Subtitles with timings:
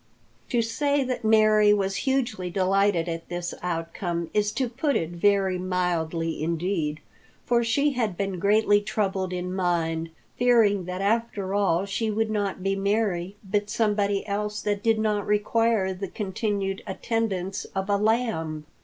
[0.49, 5.59] To say that Mary was hugely delighted at this outcome is to put it very
[5.59, 7.01] mildly indeed.
[7.45, 10.09] For she had been greatly troubled in mind,
[10.39, 15.27] fearing that after all she would not be Mary but somebody else that did not
[15.27, 18.65] require the continued attendance of a lamb.